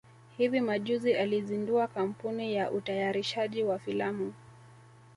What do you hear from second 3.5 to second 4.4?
wa filamu